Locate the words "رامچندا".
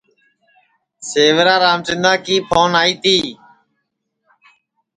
1.63-2.13